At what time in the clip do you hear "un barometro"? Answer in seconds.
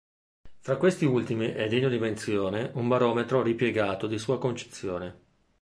2.73-3.43